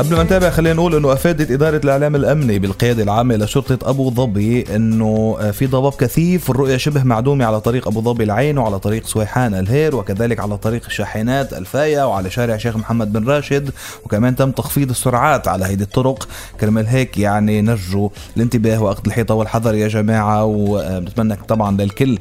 قبل 0.00 0.16
ما 0.16 0.22
نتابع 0.22 0.50
خلينا 0.50 0.74
نقول 0.74 0.94
إنه 0.94 1.12
أفادت 1.12 1.50
إدارة 1.50 1.80
الإعلام 1.84 2.16
الأمني 2.16 2.58
بالقيادة 2.58 3.02
العامة 3.02 3.36
لشرطة 3.36 3.90
أبو 3.90 4.10
ظبي 4.10 4.76
إنه 4.76 5.38
في 5.52 5.66
ضباب 5.66 5.92
كثيف 5.92 6.50
الرؤيه 6.50 6.76
شبه 6.76 7.04
معدومة 7.04 7.44
على 7.44 7.60
طريق 7.60 7.88
أبو 7.88 8.00
ظبي 8.02 8.24
العين 8.24 8.58
وعلى 8.58 8.78
طريق 8.78 9.06
سويحان 9.06 9.54
الهير 9.54 9.96
وكذلك 9.96 10.40
على 10.40 10.56
طريق 10.58 10.84
الشاحنات 10.86 11.52
الفايا 11.52 12.04
وعلى 12.04 12.30
شارع 12.30 12.56
شيخ 12.56 12.76
محمد 12.76 13.12
بن 13.12 13.28
راشد. 13.28 13.70
وكمان 14.04 14.36
تم 14.36 14.50
تخفيض 14.50 14.90
السرعات 14.90 15.48
على 15.48 15.64
هيدي 15.64 15.84
الطرق. 15.84 16.28
كرمال 16.60 16.86
هيك 16.86 17.18
يعني 17.18 17.60
نرجو 17.62 18.10
الانتباه 18.36 18.82
وأخذ 18.82 19.02
الحيطة 19.06 19.34
والحذر 19.34 19.74
يا 19.74 19.88
جماعة 19.88 20.44
وبنتمنى 20.44 21.36
طبعا 21.48 21.76
للكل 21.76 22.18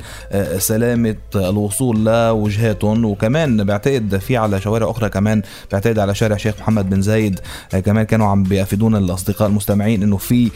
سلامة 0.58 1.16
الوصول 1.36 2.06
لوجهاتهم. 2.06 3.06
وكمان 3.06 3.64
بعتقد 3.64 4.18
في 4.18 4.38
على 4.38 4.62
شوارع 4.62 4.92
أخرى 4.92 5.10
كمان 5.10 5.42
بعتقد 5.72 6.00
على 6.00 6.16
شارع 6.16 6.38
شيخ 6.38 6.56
محمد 6.60 6.90
بن 6.90 7.02
زايد 7.02 7.40
كمان 7.86 8.04
كانوا 8.04 8.28
عم 8.28 8.44
بيافدونا 8.44 8.98
الأصدقاء 8.98 9.48
المستمعين 9.48 10.04
إنه 10.04 10.18
في 10.18 10.52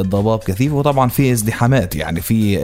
ضباب 0.00 0.38
كثيف 0.38 0.72
وطبعا 0.72 1.08
في 1.08 1.32
ازدحامات 1.32 1.96
يعني 1.96 2.20
في 2.20 2.58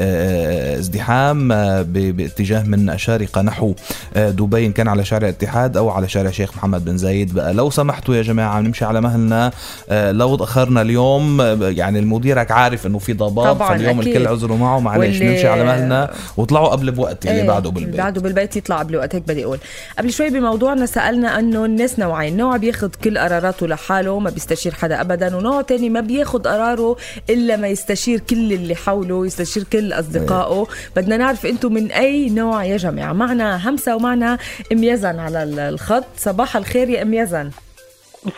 ازدحام 0.79 1.48
باتجاه 1.83 2.62
من 2.62 2.91
الشارقه 2.91 3.43
نحو 3.43 3.75
دبي 4.17 4.67
إن 4.67 4.73
كان 4.73 4.89
على 4.89 5.05
شارع 5.05 5.29
الاتحاد 5.29 5.77
أو 5.77 5.91
على 5.91 6.09
شارع 6.09 6.31
شيخ 6.31 6.57
محمد 6.57 6.84
بن 6.84 6.97
زايد 6.97 7.34
بقى. 7.34 7.55
لو 7.55 7.70
سمحتوا 7.70 8.17
يا 8.17 8.23
جماعة 8.23 8.61
نمشي 8.61 8.84
على 8.84 9.01
مهلنا 9.01 9.53
لو 9.91 10.37
تأخرنا 10.37 10.83
اليوم 10.83 11.41
يعني 11.62 11.98
المديرك 11.98 12.51
عارف 12.51 12.87
إنه 12.87 12.98
في 12.98 13.12
ضباب 13.12 13.56
فاليوم 13.59 14.01
أكيد. 14.01 14.17
الكل 14.17 14.29
عذره 14.29 14.55
معه. 14.56 14.79
معلش 14.81 15.23
نمشي 15.23 15.48
على 15.48 15.65
مهلنا 15.65 16.11
وطلعوا 16.37 16.69
قبل 16.69 16.91
بوقت 16.91 17.27
اللي 17.27 17.41
إيه 17.41 17.47
بعده 17.47 17.70
بالبيت. 17.70 17.97
بعده 17.97 18.20
بالبيت 18.20 18.56
يطلع 18.56 18.79
قبل 18.79 18.97
وقت 18.97 19.15
هيك 19.15 19.23
بدي 19.29 19.45
أقول. 19.45 19.59
قبل 19.98 20.12
شوي 20.12 20.31
بموضوعنا 20.31 20.87
سألنا 20.87 21.39
أنه 21.39 21.65
الناس 21.65 21.98
نوعين 21.98 22.37
نوع 22.37 22.56
بياخذ 22.56 22.89
كل 23.05 23.19
قراراته 23.57 23.67
لحاله 23.67 24.19
ما 24.19 24.31
بيستشير 24.31 24.75
حدا 24.75 25.01
ابدا 25.01 25.37
ونوع 25.37 25.62
تاني 25.62 25.91
ما 25.91 26.01
بياخد 26.01 26.47
قراره 26.47 26.97
إلا 27.31 27.57
ما 27.57 27.69
يستشير 27.69 28.21
كل 28.21 28.53
اللي 28.53 28.75
حوله 28.75 29.27
يستشير 29.27 29.65
كل 29.73 29.93
أصدقائه. 29.93 30.67
بدنا 30.97 31.17
نعرف 31.17 31.47
أنتم 31.47 31.73
من 31.73 31.93
أي 31.93 32.31
نوع 32.31 32.65
يا 32.65 32.77
جماعة؟ 32.77 33.12
معنا 33.12 33.69
همسة 33.69 33.97
ومعنا 33.97 34.39
أم 34.73 34.84
يزن 34.84 35.19
على 35.19 35.43
الخط. 35.43 36.05
صباح 36.17 36.57
الخير 36.57 36.89
يا 36.89 37.03
أم 37.03 37.15
يزن. 37.15 37.51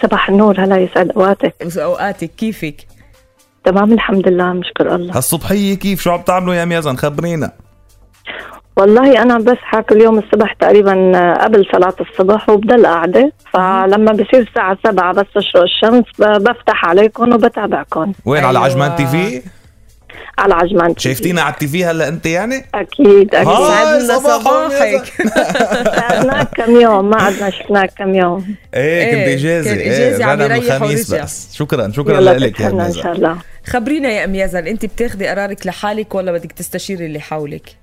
صباح 0.02 0.28
النور 0.28 0.60
هلا 0.60 0.76
يسعد 0.76 1.10
أوقاتك. 1.10 1.78
أوقاتك 1.78 2.30
كيفك؟ 2.36 2.86
تمام 3.64 3.92
الحمد 3.92 4.28
لله 4.28 4.52
نشكر 4.52 4.94
الله. 4.94 5.16
هالصبحية 5.16 5.74
كيف؟ 5.74 6.00
شو 6.00 6.10
عم 6.10 6.22
تعملوا 6.22 6.54
يا 6.54 6.62
أم 6.62 6.72
يزن؟ 6.72 6.96
خبرينا. 6.96 7.52
والله 8.78 9.22
أنا 9.22 9.38
بصحى 9.38 9.82
كل 9.82 10.00
يوم 10.00 10.18
الصبح 10.18 10.52
تقريبا 10.52 10.92
قبل 11.44 11.66
صلاة 11.72 11.94
الصبح 12.00 12.48
وبضل 12.48 12.86
قاعدة. 12.86 13.32
فلما 13.52 14.12
بصير 14.12 14.40
الساعة 14.48 14.78
سبعة 14.86 15.12
بس 15.12 15.26
تشرق 15.34 15.62
الشمس 15.62 16.04
بفتح 16.18 16.84
عليكم 16.84 17.32
وبتابعكم. 17.34 18.12
وين؟ 18.24 18.44
أيوة. 18.44 18.48
على 18.48 18.58
عجمان 18.58 18.96
TV؟ 18.96 19.42
على 20.38 20.54
عجمان 20.54 20.94
TV 20.94 21.02
شايفتينا 21.02 21.42
على 21.42 21.54
ال 21.54 21.68
TV 21.68 21.84
هلا 21.84 22.08
أنت 22.08 22.26
يعني؟ 22.26 22.64
أكيد 22.74 23.34
أكيد. 23.34 23.52
سعدنا 23.52 24.18
صباحك. 24.18 25.04
سعدناك 25.98 26.48
كم 26.54 26.80
يوم؟ 26.80 27.10
ما 27.10 27.22
عدنا 27.22 27.50
شفناك 27.50 27.90
كم 27.98 28.14
يوم. 28.14 28.54
إيه 28.74 29.10
كنت 29.10 29.38
إجازة. 29.38 29.74
كان 29.74 29.92
إجازة 29.92 30.24
عم 30.24 30.40
الخميس 30.40 31.14
بس. 31.14 31.56
شكرا 31.56 31.92
شكرا 31.92 32.20
لك 32.20 32.60
يا 32.60 32.68
إن 32.68 32.92
شاء 32.92 33.12
الله. 33.12 33.36
خبرينا 33.66 34.08
يا 34.08 34.24
أم 34.24 34.34
يزن 34.34 34.66
أنت 34.66 34.86
بتاخذي 34.86 35.26
قرارك 35.26 35.66
لحالك 35.66 36.14
ولا 36.14 36.32
بدك 36.32 36.52
تستشيري 36.52 37.06
اللي 37.06 37.20
حولك؟ 37.20 37.76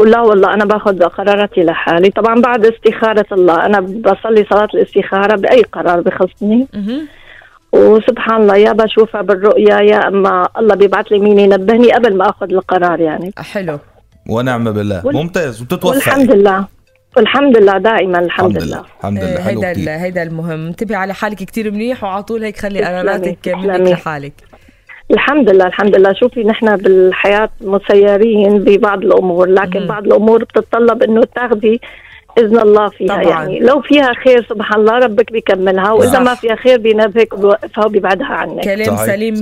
لا 0.00 0.20
والله 0.20 0.54
أنا 0.54 0.64
باخذ 0.64 1.02
قراراتي 1.02 1.60
لحالي. 1.60 2.10
طبعا 2.10 2.40
بعد 2.40 2.66
استخارة 2.66 3.26
الله 3.32 3.66
أنا 3.66 3.80
بصلي 3.80 4.46
صلاة 4.50 4.68
الاستخارة 4.74 5.36
بأي 5.36 5.62
قرار 5.62 6.00
بخصني. 6.00 6.68
وسبحان 7.72 8.42
الله 8.42 8.56
يا 8.56 8.72
بشوفها 8.72 9.22
بالرؤيا 9.22 9.80
يا 9.80 10.08
أما 10.08 10.48
الله 10.58 10.74
بيبعث 10.74 11.06
لي 11.06 11.18
مين 11.18 11.38
ينبهني 11.38 11.92
قبل 11.92 12.16
ما 12.16 12.30
أخذ 12.30 12.52
القرار 12.52 13.00
يعني. 13.00 13.32
حلو. 13.36 13.78
ونعم 14.28 14.72
بالله. 14.72 15.06
وال... 15.06 15.16
ممتاز. 15.16 15.62
وبتتوفقي. 15.62 15.88
والحمد 15.88 16.30
لله. 16.30 16.66
والحمد 17.16 17.56
لله 17.56 17.78
دائما 17.78 18.18
الحمد, 18.18 18.56
الحمد 18.56 18.62
لله. 18.62 18.84
الحمد 18.98 19.18
لله. 19.18 19.40
حلو 19.40 19.62
هيدا 19.62 20.02
هيدا 20.02 20.22
المهم. 20.22 20.66
انتبهي 20.66 20.96
على 20.96 21.14
حالك 21.14 21.36
كثير 21.36 21.70
منيح 21.70 22.04
وعلى 22.04 22.22
طول 22.22 22.42
هيك 22.44 22.56
خلي 22.56 22.84
قراراتك 22.84 23.48
منك 23.48 23.80
لحالك. 23.80 24.32
الحمد 25.10 25.50
لله 25.50 25.66
الحمد 25.66 25.96
لله 25.96 26.12
شوفي 26.12 26.44
نحن 26.44 26.76
بالحياة 26.76 27.48
مسيرين 27.60 28.58
ببعض 28.58 29.04
الأمور 29.04 29.46
لكن 29.48 29.80
مم. 29.80 29.86
بعض 29.86 30.04
الأمور 30.06 30.44
بتتطلب 30.44 31.02
أنه 31.02 31.20
تاخذي 31.34 31.80
إذن 32.38 32.58
الله 32.58 32.88
فيها 32.88 33.06
طبعا. 33.22 33.22
يعني 33.22 33.58
لو 33.60 33.80
فيها 33.80 34.12
خير 34.24 34.46
سبحان 34.50 34.80
الله 34.80 34.92
ربك 34.98 35.32
بيكملها 35.32 35.92
وإذا 35.92 36.10
صح. 36.12 36.20
ما 36.20 36.34
فيها 36.34 36.54
خير 36.56 36.78
بينبهك 36.78 37.32
وبيوقفها 37.34 37.84
وبيبعدها 37.86 38.26
عنك 38.26 38.64
كلام 38.64 38.96
صحيح. 38.96 39.06
سليم 39.14 39.34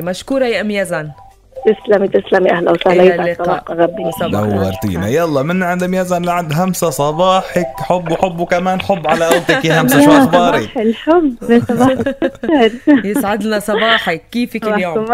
100% 0.00 0.04
مشكورة 0.08 0.44
يا 0.44 0.60
أم 0.60 0.70
يزن 0.70 1.08
تسلمي 1.66 2.08
تسلمي. 2.08 2.50
أهلا 2.50 2.70
وسهلا. 2.70 3.02
إلى 3.02 3.14
اللقاء. 3.14 3.64
ربي 3.70 4.10
نورتينا. 4.22 5.08
يلا 5.08 5.42
من 5.42 5.62
عند 5.62 5.84
أم 5.84 6.00
يزن 6.00 6.24
لعند 6.24 6.52
همسة 6.52 6.90
صباحك. 6.90 7.66
حب 7.78 8.10
وحب 8.12 8.40
وكمان 8.40 8.80
حب 8.80 9.06
على 9.06 9.24
قولتك 9.24 9.64
يا 9.64 9.74
همسة. 9.80 10.04
شو 10.04 10.10
أخبارك؟ 10.10 10.62
صباح 10.62 10.78
الحب. 10.78 11.34
صباح 11.68 11.90
يسعد 13.04 13.42
لنا 13.42 13.58
صباحك. 13.58 14.22
كيفك 14.32 14.64
اليوم؟ 14.64 15.06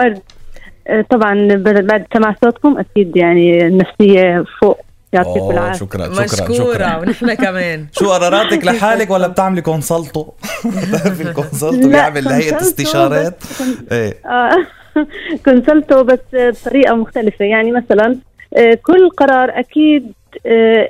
طبعا 1.10 1.48
بعد 1.64 2.06
سمع 2.14 2.34
صوتكم 2.44 2.78
أكيد 2.78 3.16
يعني 3.16 3.66
النفسية 3.66 4.44
فوق. 4.60 4.80
يعطيكم 5.12 5.50
العافية. 5.50 5.78
شكرا 5.78 6.04
شكرا 6.14 6.24
مشكورة 6.24 6.72
شكرا 6.72 6.96
ونحن 6.96 7.34
كمان. 7.34 7.86
شو 7.98 8.12
قراراتك 8.12 8.64
لحالك 8.64 9.10
ولا 9.10 9.26
بتعملي 9.26 9.60
كونسلتو؟ 9.60 10.26
بتعرفي 10.64 11.22
الكونسلتو 11.22 11.88
بيعمل 11.88 12.24
لهيئه 12.24 12.60
استشارات. 12.60 13.42
إيه. 13.92 14.18
كونسلتو 15.44 16.02
بس 16.02 16.20
بطريقة 16.32 16.94
مختلفة. 16.94 17.44
يعني 17.44 17.72
مثلا 17.72 18.16
كل 18.82 19.08
قرار 19.08 19.58
أكيد 19.58 20.12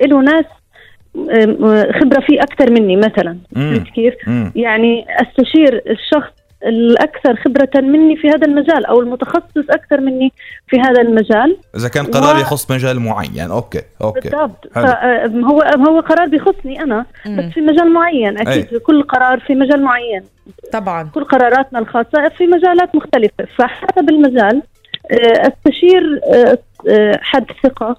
له 0.05 0.21
ناس 0.21 0.45
خبرة 2.01 2.19
فيه 2.27 2.41
أكثر 2.41 2.71
مني 2.71 2.95
مثلا. 2.95 3.37
كيف؟ 3.95 4.13
يعني 4.55 5.05
أستشير 5.09 5.81
الشخص 5.89 6.31
الأكثر 6.63 7.35
خبرة 7.35 7.69
مني 7.75 8.15
في 8.15 8.29
هذا 8.29 8.47
المجال 8.47 8.85
أو 8.85 9.01
المتخصص 9.01 9.69
أكثر 9.69 10.01
مني 10.01 10.33
في 10.67 10.79
هذا 10.79 11.01
المجال. 11.01 11.57
إذا 11.75 11.89
كان 11.89 12.05
قرار 12.05 12.35
و... 12.35 12.39
يخص 12.39 12.71
مجال 12.71 12.99
معين. 12.99 13.51
okay 13.51 13.81
okay. 14.01 14.29
بالضبط. 14.29 14.77
هو 15.45 15.61
هو 15.61 15.99
قرار 15.99 16.27
بيخصني 16.27 16.83
أنا 16.83 17.05
مم. 17.25 17.37
بس 17.37 17.53
في 17.53 17.61
مجال 17.61 17.93
معين. 17.93 18.37
أكيد 18.37 18.73
أي. 18.73 18.79
كل 18.79 19.03
قرار 19.03 19.39
في 19.39 19.55
مجال 19.55 19.83
معين. 19.83 20.23
طبعا. 20.73 21.09
كل 21.13 21.23
قراراتنا 21.23 21.79
الخاصة 21.79 22.29
في 22.37 22.47
مجالات 22.47 22.95
مختلفة. 22.95 23.45
فحسب 23.57 24.09
المجال 24.09 24.61
استشير 25.21 26.21
حد 27.21 27.45
ثقة 27.63 27.97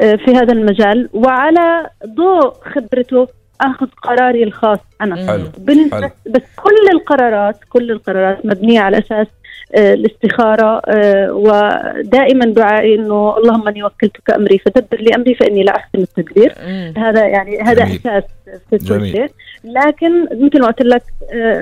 في 0.00 0.34
هذا 0.34 0.52
المجال 0.52 1.08
وعلى 1.12 1.90
ضوء 2.06 2.52
خبرته 2.74 3.28
أخذ 3.60 3.86
قراري 4.02 4.42
الخاص. 4.42 4.78
أنا 5.00 5.16
حلو. 5.16 5.44
حلو. 5.92 6.10
بس 6.26 6.42
كل 6.56 6.88
القرارات 6.94 7.56
كل 7.70 7.90
القرارات 7.90 8.46
مبنية 8.46 8.80
على 8.80 8.98
أساس 8.98 9.26
الاستخارة 9.74 10.82
ودائما 11.30 12.44
دعائي 12.44 12.94
أنه 12.94 13.36
اللهم 13.38 13.68
أني 13.68 13.84
وكلتك 13.84 14.30
أمري 14.30 14.58
فدبر 14.58 15.00
لي 15.00 15.14
أمري 15.14 15.34
فإني 15.34 15.62
لا 15.64 15.76
أحسن 15.76 15.98
التدبير 15.98 16.54
هذا 16.96 17.26
يعني 17.26 17.60
هذا 17.60 17.84
جميل. 17.84 18.00
أساس 18.06 18.22
في 18.70 19.10
شيء 19.12 19.30
لكن 19.64 20.22
مثل 20.22 20.60
ما 20.60 20.66
قلت 20.66 20.82
لك 20.82 21.02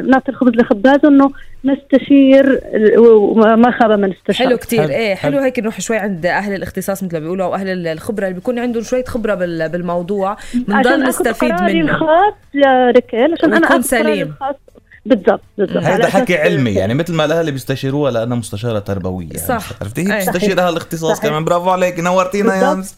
نعطي 0.06 0.28
الخبز 0.28 0.52
لخبازه 0.52 1.08
أنه 1.08 1.30
نستشير 1.64 2.60
وما 2.98 3.70
خاب 3.70 3.90
من 3.90 4.12
استشار 4.12 4.46
حلو 4.46 4.56
كتير 4.56 4.82
حلو. 4.82 4.90
إيه 4.90 5.14
حلو, 5.14 5.32
حلو 5.32 5.42
هيك 5.42 5.58
نروح 5.58 5.80
شوي 5.80 5.96
عند 5.96 6.26
أهل 6.26 6.54
الاختصاص 6.54 7.02
مثل 7.02 7.14
ما 7.14 7.20
بيقولوا 7.20 7.46
أو 7.46 7.54
أهل 7.54 7.86
الخبرة 7.86 8.24
اللي 8.24 8.34
بيكون 8.34 8.58
عندهم 8.58 8.82
شوية 8.82 9.04
خبرة 9.04 9.34
بالموضوع 9.34 10.36
بنضل 10.54 11.02
نستفيد 11.02 11.52
منه 11.52 11.80
الخاص 11.80 12.34
يا 12.54 12.90
ركال 13.32 13.38
عشان 13.38 13.54
أنا 13.54 13.66
اكون 13.66 13.82
سليم. 13.82 14.34
بالضبط 15.06 15.40
بالضبط. 15.58 15.84
هذا 15.84 16.08
حكي 16.08 16.38
علمي 16.38 16.70
يعني 16.70 16.94
مثل 16.94 17.14
ما 17.14 17.24
الاهل 17.24 17.52
بيستشيروها 17.52 18.10
لأنها 18.10 18.36
مستشارة 18.36 18.78
تربوية 18.78 19.26
يعني 19.26 19.46
صح. 19.48 19.72
عرفتي؟ 19.80 20.12
هي 20.12 20.16
بتستشير 20.18 20.60
أهل 20.60 20.68
الاختصاص 20.68 21.20
كمان. 21.20 21.44
برافو 21.44 21.70
عليك 21.70 22.00
نورتينا 22.00 22.56
يا 22.56 22.72
أمس. 22.72 22.94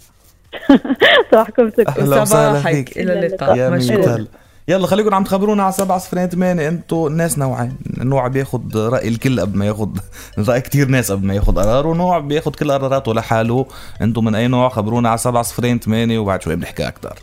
صباحكم 1.31 1.71
أهلا 1.89 2.23
وسهلا 2.23 2.61
فيك. 2.61 2.99
إلى 2.99 3.13
اللقاء. 3.13 3.57
يا 3.57 3.71
مشكور 3.71 4.25
يلا 4.69 4.87
خليكم 4.87 5.15
عم 5.15 5.25
تخبرونا 5.25 5.63
على 5.63 5.73
7 5.73 5.99
صفرين 5.99 6.29
8 6.29 6.69
أنتم 6.69 7.07
الناس 7.07 7.39
نوعين. 7.39 7.77
نوع 7.99 8.29
بياخد 8.29 8.77
رأي 8.77 9.09
الكل 9.09 9.41
قبل 9.41 9.59
ما 9.59 9.67
ياخد 9.67 9.99
رأي 10.49 10.61
كثير 10.61 10.89
ناس 10.89 11.13
قبل 11.13 11.27
ما 11.27 11.35
ياخد 11.35 11.59
قرار 11.59 11.87
ونوع 11.87 12.19
بياخد 12.19 12.57
كل 12.57 12.73
قراراته 12.73 13.15
لحاله. 13.15 13.67
أنتم 14.03 14.25
من 14.25 14.35
أي 14.35 14.49
نوع؟ 14.49 14.69
خبرونا 14.69 15.09
على 15.09 15.19
7 15.19 15.43
صفرين 15.43 15.79
8 15.81 16.19
وبعد 16.19 16.43
شوي 16.43 16.57
بنحكي 16.57 16.89
أكثر 16.89 17.19